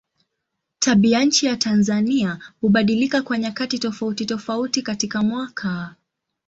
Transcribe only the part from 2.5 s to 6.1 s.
hubadilika kwa nyakati tofautitofauti katika mwaka.